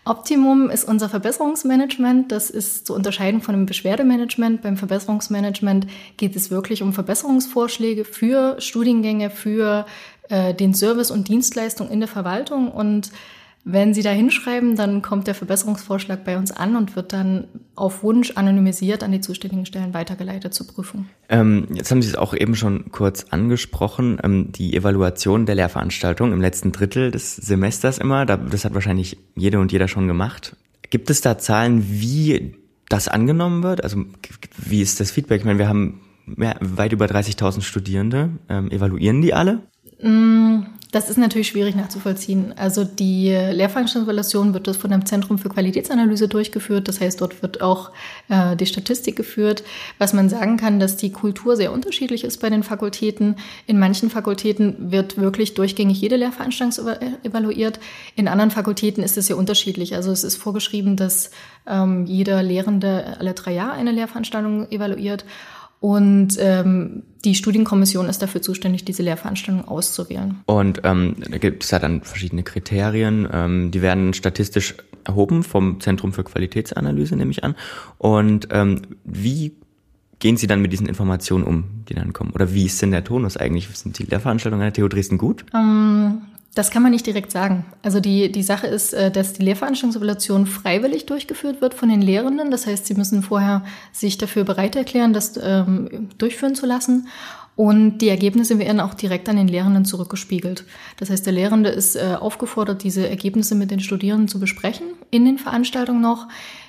[0.03, 2.31] Optimum ist unser Verbesserungsmanagement.
[2.31, 4.63] Das ist zu unterscheiden von dem Beschwerdemanagement.
[4.63, 5.85] Beim Verbesserungsmanagement
[6.17, 9.85] geht es wirklich um Verbesserungsvorschläge für Studiengänge, für
[10.29, 13.11] äh, den Service und Dienstleistung in der Verwaltung und
[13.63, 18.01] wenn Sie da hinschreiben, dann kommt der Verbesserungsvorschlag bei uns an und wird dann auf
[18.01, 21.05] Wunsch anonymisiert an die zuständigen Stellen weitergeleitet zur Prüfung.
[21.29, 26.33] Ähm, jetzt haben Sie es auch eben schon kurz angesprochen, ähm, die Evaluation der Lehrveranstaltung
[26.33, 28.25] im letzten Drittel des Semesters immer.
[28.25, 30.55] Das hat wahrscheinlich jede und jeder schon gemacht.
[30.89, 32.55] Gibt es da Zahlen, wie
[32.89, 33.83] das angenommen wird?
[33.83, 34.03] Also
[34.57, 35.41] wie ist das Feedback?
[35.41, 38.31] Ich meine, wir haben weit über 30.000 Studierende.
[38.49, 39.61] Ähm, evaluieren die alle?
[40.01, 42.53] Mm, das ist natürlich schwierig nachzuvollziehen.
[42.57, 46.89] Also die Lehrveranstaltungsevaluation wird von einem Zentrum für Qualitätsanalyse durchgeführt.
[46.89, 47.91] Das heißt, dort wird auch
[48.27, 49.63] äh, die Statistik geführt.
[49.99, 53.37] Was man sagen kann, dass die Kultur sehr unterschiedlich ist bei den Fakultäten.
[53.67, 57.79] In manchen Fakultäten wird wirklich durchgängig jede Lehrveranstaltung evaluiert.
[58.17, 59.95] In anderen Fakultäten ist es sehr unterschiedlich.
[59.95, 61.31] Also es ist vorgeschrieben, dass
[61.67, 65.23] ähm, jeder Lehrende alle drei Jahre eine Lehrveranstaltung evaluiert.
[65.81, 70.39] Und ähm, die Studienkommission ist dafür zuständig, diese Lehrveranstaltung auszuwählen.
[70.45, 73.27] Und ähm, da gibt es ja dann verschiedene Kriterien.
[73.33, 77.55] Ähm, die werden statistisch erhoben vom Zentrum für Qualitätsanalyse, nehme ich an.
[77.97, 79.53] Und ähm, wie
[80.21, 82.31] gehen Sie dann mit diesen Informationen um, die dann kommen?
[82.31, 83.67] Oder wie ist denn der Tonus eigentlich?
[83.73, 85.43] Sind die Lehrveranstaltungen an der TU Dresden gut?
[85.53, 86.21] Ähm,
[86.53, 87.65] das kann man nicht direkt sagen.
[87.81, 92.51] Also die, die Sache ist, äh, dass die Lehrveranstaltungsevaluation freiwillig durchgeführt wird von den Lehrenden.
[92.51, 97.07] Das heißt, sie müssen vorher sich dafür bereit erklären, das ähm, durchführen zu lassen.
[97.55, 100.65] Und die Ergebnisse werden auch direkt an den Lehrenden zurückgespiegelt.
[100.97, 105.25] Das heißt, der Lehrende ist äh, aufgefordert, diese Ergebnisse mit den Studierenden zu besprechen, in
[105.25, 106.27] den Veranstaltungen noch.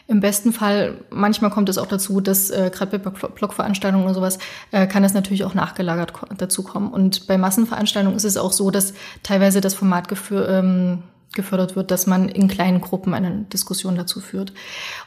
[0.09, 4.38] Im besten Fall, manchmal kommt es auch dazu, dass äh, gerade bei Blogveranstaltungen oder sowas,
[4.71, 6.93] äh, kann es natürlich auch nachgelagert dazu kommen.
[6.93, 11.03] Und bei Massenveranstaltungen ist es auch so, dass teilweise das Format gefür, ähm,
[11.35, 14.53] gefördert wird, dass man in kleinen Gruppen eine Diskussion dazu führt.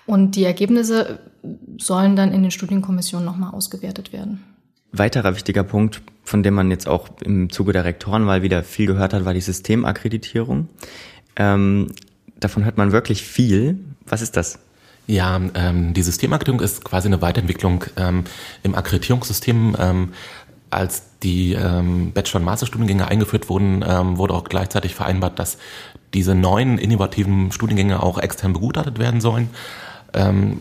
[0.06, 1.20] Und die Ergebnisse
[1.78, 4.44] sollen dann in den Studienkommissionen nochmal ausgewertet werden.
[4.92, 9.14] Weiterer wichtiger Punkt, von dem man jetzt auch im Zuge der Rektorenwahl wieder viel gehört
[9.14, 10.70] hat, war die Systemakkreditierung.
[11.36, 11.92] Ähm,
[12.40, 13.78] davon hört man wirklich viel.
[14.08, 14.60] Was ist das?
[15.08, 18.24] Ja, ähm, die Systemakkreditung ist quasi eine Weiterentwicklung ähm,
[18.64, 19.76] im Akkreditierungssystem.
[19.80, 20.14] Ähm,
[20.72, 25.58] als die ähm, Bachelor- und Masterstudiengänge eingeführt wurden, ähm, wurde auch gleichzeitig vereinbart, dass
[26.14, 29.50] diese neuen innovativen Studiengänge auch extern begutachtet werden sollen.
[30.14, 30.60] Ähm,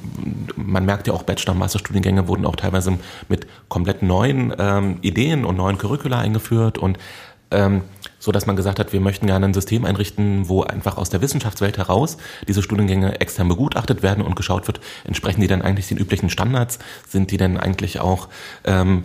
[0.56, 5.44] man merkt ja auch, Bachelor- und Masterstudiengänge wurden auch teilweise mit komplett neuen ähm, Ideen
[5.44, 6.98] und neuen Curricula eingeführt und
[7.50, 7.82] ähm,
[8.24, 11.20] so dass man gesagt hat, wir möchten gerne ein System einrichten, wo einfach aus der
[11.20, 12.16] Wissenschaftswelt heraus
[12.48, 16.78] diese Studiengänge extern begutachtet werden und geschaut wird, entsprechen die denn eigentlich den üblichen Standards?
[17.06, 18.28] Sind die denn eigentlich auch
[18.64, 19.04] ähm,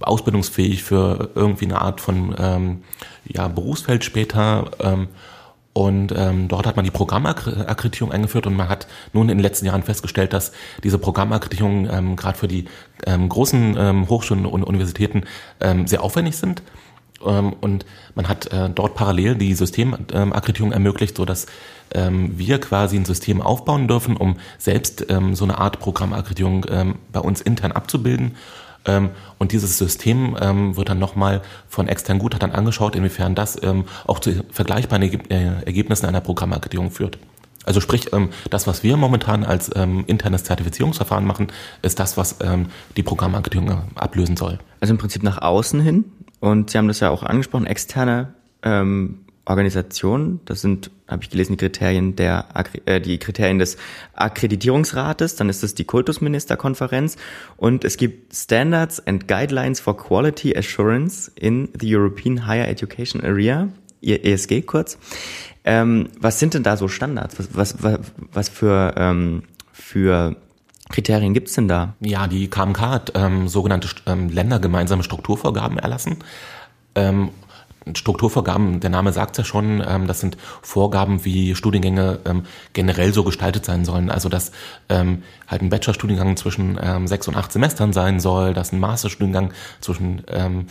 [0.00, 2.84] ausbildungsfähig für irgendwie eine Art von ähm,
[3.26, 4.70] ja, Berufsfeld später?
[4.80, 5.08] Ähm,
[5.74, 9.66] und ähm, dort hat man die Programmakkreditierung eingeführt und man hat nun in den letzten
[9.66, 12.64] Jahren festgestellt, dass diese Programmakkreditierungen ähm, gerade für die
[13.06, 15.24] ähm, großen ähm, Hochschulen und Universitäten
[15.60, 16.62] ähm, sehr aufwendig sind
[17.20, 21.46] und man hat äh, dort parallel die Systemakkreditierung ermöglicht, so dass
[21.92, 26.66] ähm, wir quasi ein System aufbauen dürfen, um selbst ähm, so eine Art Programmakkreditierung
[27.12, 28.36] bei uns intern abzubilden.
[29.38, 30.34] Und dieses System
[30.76, 33.58] wird dann nochmal von externen Gutachtern angeschaut, inwiefern das
[34.06, 37.18] auch zu vergleichbaren äh, Ergebnissen einer Programmakkreditierung führt.
[37.66, 38.08] Also sprich,
[38.48, 41.48] das, was wir momentan als internes Zertifizierungsverfahren machen,
[41.82, 42.36] ist das, was
[42.96, 44.58] die Programmakkreditierung äh, ablösen soll.
[44.80, 46.04] Also im Prinzip nach außen hin
[46.40, 51.52] und Sie haben das ja auch angesprochen, externe ähm, Organisationen, das sind, habe ich gelesen,
[51.52, 52.46] die Kriterien der
[52.84, 53.78] äh, die Kriterien des
[54.12, 57.16] Akkreditierungsrates, dann ist es die Kultusministerkonferenz
[57.56, 63.68] und es gibt Standards and Guidelines for Quality Assurance in the European Higher Education Area,
[64.02, 64.98] ESG kurz.
[65.64, 67.36] Ähm, was sind denn da so Standards?
[67.52, 67.98] Was, was,
[68.32, 70.36] was für, ähm, für
[70.88, 71.94] Kriterien gibt's denn da?
[72.00, 76.18] Ja, die KMK hat ähm, sogenannte ähm, ländergemeinsame Strukturvorgaben erlassen.
[76.94, 77.30] Ähm,
[77.94, 83.24] Strukturvorgaben, der Name sagt ja schon, ähm, das sind Vorgaben, wie Studiengänge ähm, generell so
[83.24, 84.10] gestaltet sein sollen.
[84.10, 84.52] Also dass
[84.88, 89.52] ähm, halt ein Bachelorstudiengang zwischen ähm, sechs und acht Semestern sein soll, dass ein Masterstudiengang
[89.80, 90.66] zwischen ähm,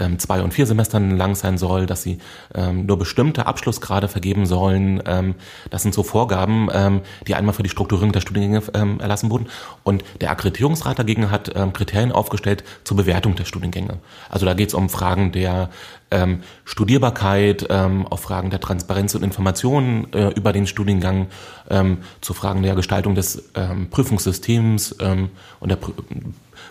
[0.00, 2.18] ähm, zwei und vier Semestern lang sein soll, dass sie
[2.54, 5.02] ähm, nur bestimmte Abschlussgrade vergeben sollen.
[5.06, 5.34] Ähm,
[5.70, 9.46] das sind so Vorgaben, ähm, die einmal für die Strukturierung der Studiengänge ähm, erlassen wurden.
[9.84, 13.98] Und der Akkreditierungsrat dagegen hat ähm, Kriterien aufgestellt zur Bewertung der Studiengänge.
[14.28, 15.70] Also da geht es um Fragen der
[16.10, 21.28] ähm, Studierbarkeit, ähm, auf Fragen der Transparenz und Informationen äh, über den Studiengang,
[21.68, 25.92] ähm, zu Fragen der Gestaltung des ähm, Prüfungssystems ähm, und der Prü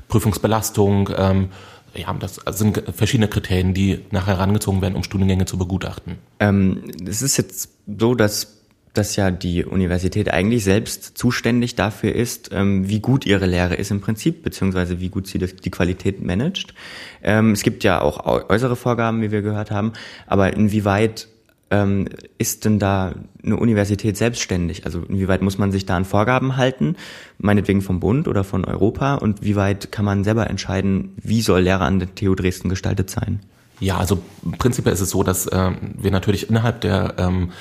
[0.07, 1.09] Prüfungsbelastung.
[1.15, 1.49] Ähm,
[1.95, 6.17] ja, das sind verschiedene Kriterien, die nachher herangezogen werden, um Studiengänge zu begutachten.
[6.39, 8.59] Ähm, es ist jetzt so, dass
[8.93, 13.91] dass ja die Universität eigentlich selbst zuständig dafür ist, ähm, wie gut ihre Lehre ist
[13.91, 16.73] im Prinzip, beziehungsweise wie gut sie die Qualität managt.
[17.21, 19.93] Ähm, es gibt ja auch äußere Vorgaben, wie wir gehört haben,
[20.27, 21.27] aber inwieweit
[21.71, 24.85] ähm, ist denn da eine Universität selbstständig?
[24.85, 26.95] Also inwieweit muss man sich da an Vorgaben halten,
[27.37, 29.15] meinetwegen vom Bund oder von Europa?
[29.15, 33.09] Und wie weit kann man selber entscheiden, wie soll Lehre an der TU Dresden gestaltet
[33.09, 33.39] sein?
[33.79, 34.19] Ja, also
[34.57, 37.51] prinzipiell ist es so, dass ähm, wir natürlich innerhalb der ähm,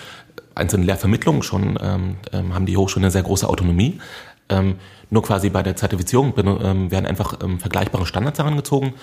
[0.55, 4.01] einzelnen Lehrvermittlungen schon ähm, ähm, haben die Hochschulen eine sehr große Autonomie.
[4.49, 4.77] Ähm,
[5.11, 8.95] nur quasi bei der Zertifizierung ähm, werden einfach ähm, vergleichbare Standards herangezogen.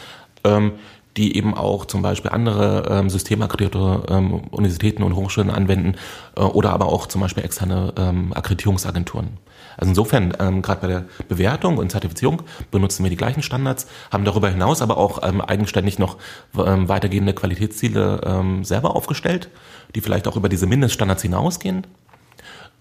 [1.18, 5.96] Die eben auch zum Beispiel andere ähm, systemakkredierte ähm, Universitäten und Hochschulen anwenden
[6.36, 9.38] äh, oder aber auch zum Beispiel externe ähm, Akkreditierungsagenturen.
[9.78, 14.26] Also insofern, ähm, gerade bei der Bewertung und Zertifizierung benutzen wir die gleichen Standards, haben
[14.26, 16.18] darüber hinaus aber auch ähm, eigenständig noch
[16.58, 19.50] ähm, weitergehende Qualitätsziele ähm, selber aufgestellt,
[19.96, 21.88] die vielleicht auch über diese Mindeststandards hinausgehen.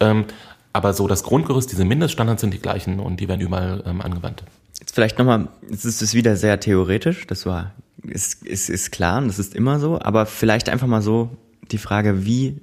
[0.00, 0.24] Ähm,
[0.72, 4.42] aber so das Grundgerüst, diese Mindeststandards sind die gleichen und die werden überall ähm, angewandt.
[4.80, 7.72] Jetzt vielleicht nochmal, jetzt ist es wieder sehr theoretisch, das war
[8.08, 11.30] ist, ist, ist klar und das ist immer so, aber vielleicht einfach mal so
[11.70, 12.60] die Frage, wie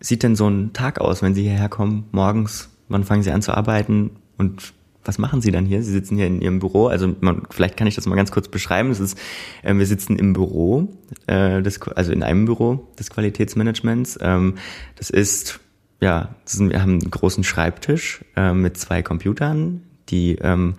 [0.00, 3.42] sieht denn so ein Tag aus, wenn Sie hierher kommen, morgens, wann fangen Sie an
[3.42, 4.72] zu arbeiten und
[5.04, 5.82] was machen Sie dann hier?
[5.82, 8.48] Sie sitzen hier in Ihrem Büro, also man, vielleicht kann ich das mal ganz kurz
[8.48, 8.90] beschreiben.
[8.90, 9.18] Es ist,
[9.62, 10.88] äh, wir sitzen im Büro,
[11.26, 14.18] äh, des, also in einem Büro des Qualitätsmanagements.
[14.20, 14.56] Ähm,
[14.96, 15.60] das ist,
[16.00, 20.74] ja, das ist, wir haben einen großen Schreibtisch äh, mit zwei Computern, die ähm,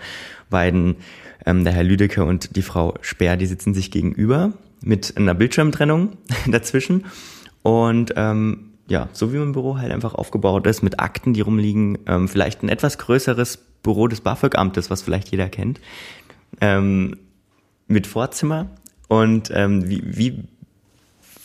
[0.49, 0.97] beiden
[1.45, 6.17] ähm, der Herr Lüdecke und die Frau Speer, die sitzen sich gegenüber mit einer Bildschirmtrennung
[6.47, 7.05] dazwischen.
[7.63, 11.99] Und ähm, ja, so wie mein Büro halt einfach aufgebaut ist, mit Akten, die rumliegen,
[12.07, 15.79] ähm, vielleicht ein etwas größeres Büro des BAföG-Amtes, was vielleicht jeder kennt,
[16.59, 17.17] ähm,
[17.87, 18.67] mit Vorzimmer.
[19.07, 20.43] Und ähm, wie, wie,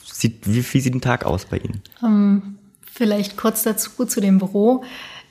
[0.04, 1.82] sieht, wie, wie sieht ein Tag aus bei Ihnen?
[2.02, 4.84] Ähm, vielleicht kurz dazu zu dem Büro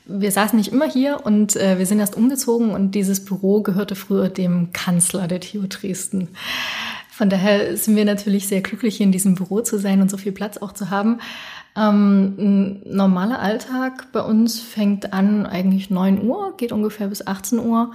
[0.06, 3.96] wir saßen nicht immer hier und äh, wir sind erst umgezogen und dieses Büro gehörte
[3.96, 6.30] früher dem Kanzler der TU Dresden.
[7.10, 10.18] Von daher sind wir natürlich sehr glücklich, hier in diesem Büro zu sein und so
[10.18, 11.20] viel Platz auch zu haben.
[11.76, 17.60] Ähm, ein normaler Alltag bei uns fängt an eigentlich 9 Uhr, geht ungefähr bis 18
[17.60, 17.92] Uhr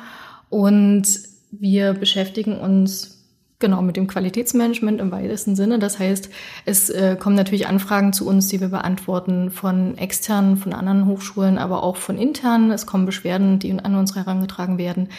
[0.48, 1.04] und
[1.50, 3.19] wir beschäftigen uns
[3.60, 5.78] Genau, mit dem Qualitätsmanagement im weitesten Sinne.
[5.78, 6.30] Das heißt,
[6.64, 11.58] es äh, kommen natürlich Anfragen zu uns, die wir beantworten von externen, von anderen Hochschulen,
[11.58, 12.70] aber auch von internen.
[12.70, 15.10] Es kommen Beschwerden, die an uns herangetragen werden.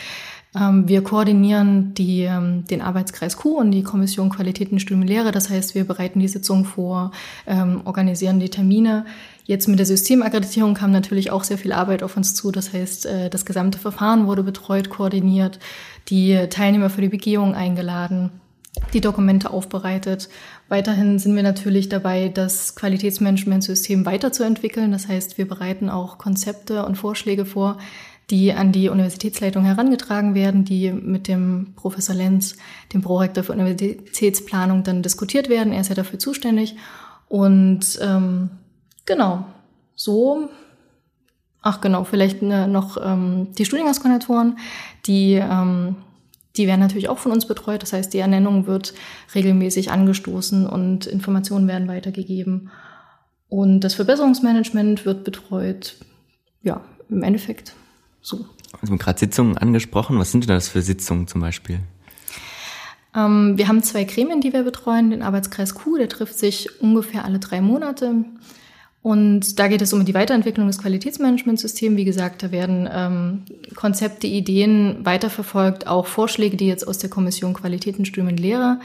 [0.60, 5.32] Ähm, wir koordinieren die, ähm, den Arbeitskreis Q und die Kommission Qualität und Studium Lehre.
[5.32, 7.12] Das heißt, wir bereiten die Sitzung vor,
[7.46, 9.06] ähm, organisieren die Termine.
[9.46, 12.52] Jetzt mit der Systemakkreditierung kam natürlich auch sehr viel Arbeit auf uns zu.
[12.52, 15.60] Das heißt, äh, das gesamte Verfahren wurde betreut, koordiniert
[16.10, 18.32] die Teilnehmer für die Begehung eingeladen,
[18.94, 20.30] die Dokumente aufbereitet.
[20.70, 24.92] Weiterhin sind wir natürlich dabei, das Qualitätsmanagementsystem weiterzuentwickeln.
[24.92, 27.78] Das heißt, wir bereiten auch Konzepte und Vorschläge vor,
[28.30, 32.56] die an die Universitätsleitung herangetragen werden, die mit dem Professor Lenz,
[32.94, 35.74] dem Prorektor für Universitätsplanung, dann diskutiert werden.
[35.74, 36.76] Er ist ja dafür zuständig.
[37.28, 38.50] Und ähm,
[39.06, 39.46] genau,
[39.96, 40.50] so
[41.62, 44.58] Ach genau, vielleicht ne, noch ähm, die Studiengangskoordinatoren,
[45.06, 45.96] die, ähm,
[46.58, 47.84] die werden natürlich auch von uns betreut.
[47.84, 48.96] Das heißt, die Ernennung wird
[49.36, 52.72] regelmäßig angestoßen und Informationen werden weitergegeben.
[53.48, 55.98] Und das Verbesserungsmanagement wird betreut,
[56.64, 57.76] ja, im Endeffekt
[58.22, 58.46] so.
[58.82, 60.18] Haben gerade Sitzungen angesprochen.
[60.18, 61.80] Was sind denn das für Sitzungen zum Beispiel?
[63.16, 65.12] Ähm, wir haben zwei Gremien, die wir betreuen.
[65.12, 68.26] Den Arbeitskreis Q, der trifft sich ungefähr alle drei Monate.
[69.04, 71.98] Und da geht es um die Weiterentwicklung des Qualitätsmanagementsystems.
[71.98, 73.44] Wie gesagt, da werden ähm,
[73.76, 78.80] Konzepte, Ideen weiterverfolgt, auch Vorschläge, die jetzt aus der Kommission Qualitätenströme Lehre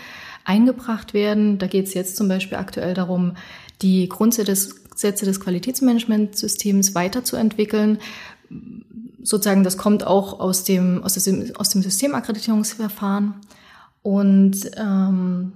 [0.44, 1.58] eingebracht werden.
[1.58, 3.36] Da geht es jetzt zum Beispiel aktuell darum,
[3.82, 7.98] die Grundsätze des Qualitätsmanagementsystems weiterzuentwickeln.
[9.22, 13.34] Sozusagen, das kommt auch aus dem, aus dem, aus dem Systemakkreditierungsverfahren.
[14.02, 15.52] Und ähm,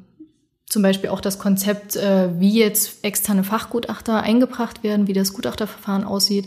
[0.70, 6.04] zum Beispiel auch das Konzept, äh, wie jetzt externe Fachgutachter eingebracht werden, wie das Gutachterverfahren
[6.04, 6.46] aussieht.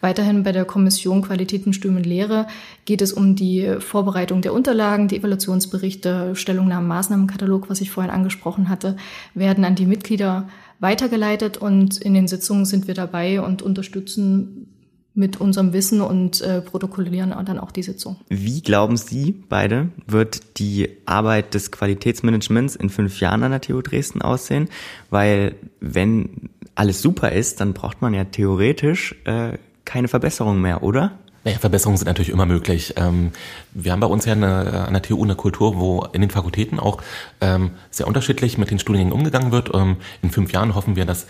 [0.00, 2.46] Weiterhin bei der Kommission Qualitäten, Studium und Lehre
[2.84, 8.68] geht es um die Vorbereitung der Unterlagen, die Evaluationsberichte, Stellungnahmen, Maßnahmenkatalog, was ich vorhin angesprochen
[8.68, 8.96] hatte,
[9.34, 10.48] werden an die Mitglieder
[10.78, 14.75] weitergeleitet und in den Sitzungen sind wir dabei und unterstützen
[15.16, 18.16] mit unserem Wissen und äh, protokollieren dann auch die Sitzung.
[18.28, 23.80] Wie glauben Sie beide, wird die Arbeit des Qualitätsmanagements in fünf Jahren an der TU
[23.80, 24.68] Dresden aussehen?
[25.10, 31.18] Weil wenn alles super ist, dann braucht man ja theoretisch äh, keine Verbesserung mehr, oder?
[31.44, 32.94] Naja, Verbesserungen sind natürlich immer möglich.
[32.96, 33.30] Ähm,
[33.72, 36.80] wir haben bei uns ja eine, an der TU eine Kultur, wo in den Fakultäten
[36.80, 37.00] auch
[37.40, 39.70] ähm, sehr unterschiedlich mit den Studiengängen umgegangen wird.
[39.72, 41.26] Ähm, in fünf Jahren hoffen wir, dass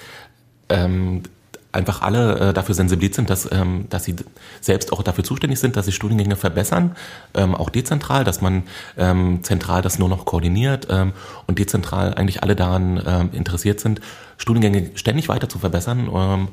[1.77, 4.17] einfach alle äh, dafür sensibilisiert sind, dass, ähm, dass sie
[4.61, 6.97] selbst auch dafür zuständig sind, dass sie Studiengänge verbessern,
[7.35, 8.65] ähm, auch dezentral, dass man
[8.97, 11.13] ähm, zentral das nur noch koordiniert ähm,
[11.47, 14.01] und dezentral eigentlich alle daran ähm, interessiert sind,
[14.39, 16.49] Studiengänge ständig weiter zu verbessern ähm,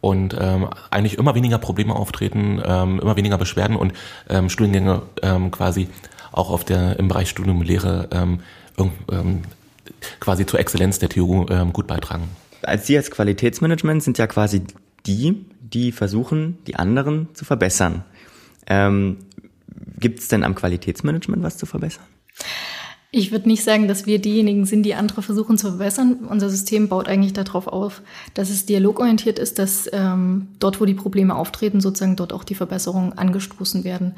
[0.00, 3.92] und ähm, eigentlich immer weniger Probleme auftreten, ähm, immer weniger Beschwerden und
[4.28, 5.88] ähm, Studiengänge ähm, quasi
[6.32, 8.40] auch auf der im Bereich Studium und Lehre ähm,
[9.10, 9.42] ähm,
[10.20, 12.28] quasi zur Exzellenz der TU ähm, gut beitragen
[12.66, 14.62] als Sie als Qualitätsmanagement sind ja quasi
[15.06, 18.04] die, die versuchen, die anderen zu verbessern.
[18.66, 19.18] Ähm,
[19.98, 22.04] Gibt es denn am Qualitätsmanagement was zu verbessern?
[23.12, 26.26] Ich würde nicht sagen, dass wir diejenigen sind, die andere versuchen zu verbessern.
[26.28, 28.02] Unser System baut eigentlich darauf auf,
[28.34, 32.54] dass es dialogorientiert ist, dass ähm, dort, wo die Probleme auftreten, sozusagen dort auch die
[32.54, 34.16] Verbesserungen angestoßen werden.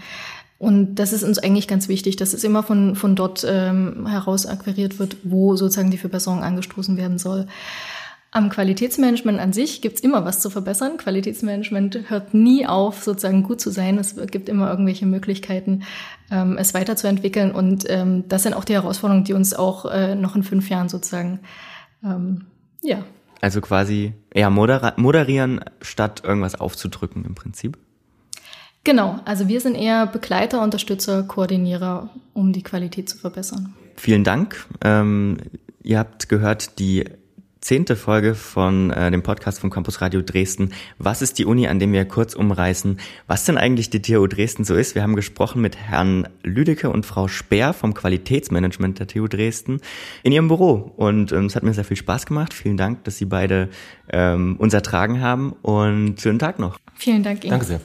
[0.58, 4.46] Und das ist uns eigentlich ganz wichtig, dass es immer von, von dort ähm, heraus
[4.46, 7.46] akquiriert wird, wo sozusagen die Verbesserung angestoßen werden soll.
[8.30, 10.98] Am Qualitätsmanagement an sich gibt's immer was zu verbessern.
[10.98, 13.98] Qualitätsmanagement hört nie auf, sozusagen gut zu sein.
[13.98, 15.84] Es gibt immer irgendwelche Möglichkeiten,
[16.30, 17.52] ähm, es weiterzuentwickeln.
[17.52, 20.90] Und ähm, das sind auch die Herausforderungen, die uns auch äh, noch in fünf Jahren
[20.90, 21.40] sozusagen,
[22.04, 22.46] ähm,
[22.82, 23.02] ja.
[23.40, 27.78] Also quasi eher moderieren, statt irgendwas aufzudrücken im Prinzip.
[28.84, 33.74] Genau, also wir sind eher Begleiter, Unterstützer, Koordinierer, um die Qualität zu verbessern.
[33.96, 34.66] Vielen Dank.
[34.82, 35.38] Ähm,
[35.82, 37.04] ihr habt gehört, die
[37.60, 40.72] zehnte Folge von äh, dem Podcast vom Campus Radio Dresden.
[40.98, 44.64] Was ist die Uni, an dem wir kurz umreißen, was denn eigentlich die TU Dresden
[44.64, 44.94] so ist?
[44.94, 49.80] Wir haben gesprochen mit Herrn Lüdecke und Frau Speer vom Qualitätsmanagement der TU Dresden
[50.22, 50.92] in ihrem Büro.
[50.96, 52.54] Und ähm, es hat mir sehr viel Spaß gemacht.
[52.54, 53.68] Vielen Dank, dass Sie beide
[54.10, 56.78] ähm, uns ertragen haben und schönen Tag noch.
[56.94, 57.50] Vielen Dank Ihnen.
[57.50, 57.80] Danke sehr.